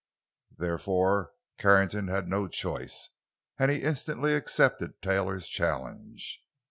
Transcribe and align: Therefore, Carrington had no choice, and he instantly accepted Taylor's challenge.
Therefore, 0.57 1.31
Carrington 1.59 2.07
had 2.07 2.27
no 2.27 2.47
choice, 2.47 3.09
and 3.59 3.69
he 3.69 3.83
instantly 3.83 4.33
accepted 4.33 4.99
Taylor's 4.99 5.47
challenge. 5.47 6.43